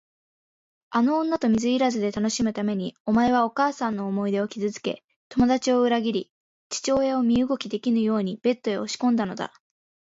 [0.89, 6.31] あの女と水入らずで楽しむために、お前はお母さんの思い出を傷つけ、友だちを裏切り、
[6.69, 9.53] 父親を身動きできぬようにベッドへ押しこんだのだ。